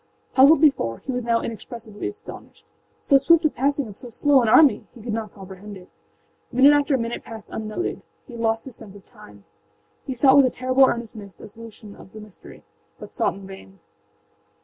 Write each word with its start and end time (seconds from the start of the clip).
Puzzled 0.33 0.61
before, 0.61 0.97
he 1.05 1.11
was 1.11 1.23
now 1.23 1.41
inexpressibly 1.41 2.07
astonished. 2.07 2.65
So 3.03 3.17
swift 3.17 3.45
a 3.45 3.51
passing 3.51 3.87
of 3.87 3.95
so 3.95 4.09
slow 4.09 4.41
an 4.41 4.47
army!âhe 4.47 5.03
could 5.03 5.13
not 5.13 5.35
comprehend 5.35 5.77
it. 5.77 5.89
Minute 6.51 6.73
after 6.73 6.97
minute 6.97 7.23
passed 7.23 7.51
unnoted; 7.51 8.01
he 8.25 8.33
had 8.33 8.41
lost 8.41 8.65
his 8.65 8.75
sense 8.75 8.95
of 8.95 9.05
time. 9.05 9.45
He 10.07 10.15
sought 10.15 10.37
with 10.37 10.45
a 10.47 10.49
terrible 10.49 10.85
earnestness 10.87 11.39
a 11.39 11.47
solution 11.47 11.95
of 11.95 12.13
the 12.13 12.19
mystery, 12.19 12.63
but 12.97 13.13
sought 13.13 13.35
in 13.35 13.45
vain. 13.45 13.79